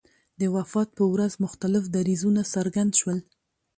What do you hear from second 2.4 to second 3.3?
څرګند شول.